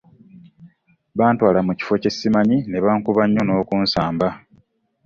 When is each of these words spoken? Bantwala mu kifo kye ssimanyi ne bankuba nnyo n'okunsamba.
Bantwala 1.17 1.59
mu 1.67 1.73
kifo 1.77 1.93
kye 2.01 2.11
ssimanyi 2.13 2.57
ne 2.69 2.79
bankuba 2.85 3.21
nnyo 3.25 3.41
n'okunsamba. 3.45 4.27